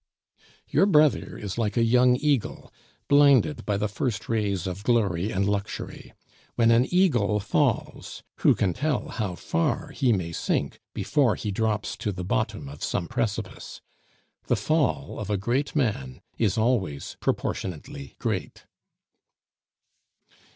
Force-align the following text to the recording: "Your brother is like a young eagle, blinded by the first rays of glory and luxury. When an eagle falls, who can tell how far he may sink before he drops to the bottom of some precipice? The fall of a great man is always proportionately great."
"Your 0.67 0.87
brother 0.87 1.37
is 1.37 1.59
like 1.59 1.77
a 1.77 1.83
young 1.83 2.15
eagle, 2.15 2.73
blinded 3.07 3.67
by 3.67 3.77
the 3.77 3.87
first 3.87 4.27
rays 4.27 4.65
of 4.65 4.81
glory 4.83 5.29
and 5.29 5.47
luxury. 5.47 6.11
When 6.55 6.71
an 6.71 6.91
eagle 6.91 7.39
falls, 7.39 8.23
who 8.37 8.55
can 8.55 8.73
tell 8.73 9.09
how 9.09 9.35
far 9.35 9.89
he 9.89 10.11
may 10.11 10.31
sink 10.31 10.79
before 10.95 11.35
he 11.35 11.51
drops 11.51 11.95
to 11.97 12.11
the 12.11 12.25
bottom 12.25 12.67
of 12.67 12.83
some 12.83 13.07
precipice? 13.07 13.79
The 14.47 14.55
fall 14.55 15.19
of 15.19 15.29
a 15.29 15.37
great 15.37 15.75
man 15.75 16.21
is 16.35 16.57
always 16.57 17.15
proportionately 17.19 18.15
great." 18.17 18.65